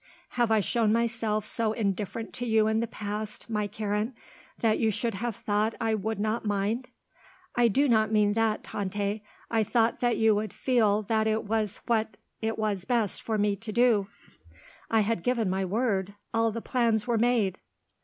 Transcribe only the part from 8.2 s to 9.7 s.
that, Tante. I